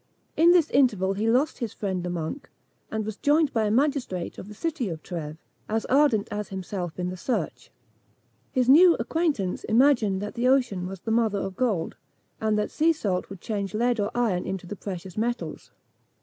In 0.35 0.49
this 0.49 0.71
interval 0.71 1.13
he 1.13 1.29
lost 1.29 1.59
his 1.59 1.73
friend 1.73 2.01
the 2.03 2.09
monk, 2.09 2.49
and 2.89 3.05
was 3.05 3.17
joined 3.17 3.53
by 3.53 3.65
a 3.65 3.69
magistrate 3.69 4.39
of 4.39 4.47
the 4.47 4.55
city 4.55 4.89
of 4.89 5.03
Trèves, 5.03 5.37
as 5.69 5.85
ardent 5.85 6.27
as 6.31 6.47
himself 6.49 6.97
in 6.97 7.09
the 7.09 7.15
search. 7.17 7.69
His 8.51 8.67
new 8.67 8.95
acquaintance 8.95 9.63
imagined 9.63 10.19
that 10.19 10.33
the 10.33 10.47
ocean 10.47 10.87
was 10.87 11.01
the 11.01 11.11
mother 11.11 11.37
of 11.37 11.55
gold, 11.55 11.97
and 12.41 12.57
that 12.57 12.71
sea 12.71 12.93
salt 12.93 13.29
would 13.29 13.41
change 13.41 13.75
lead 13.75 13.99
or 13.99 14.09
iron 14.15 14.47
into 14.47 14.65
the 14.65 14.75
precious 14.75 15.17
metals. 15.19 15.69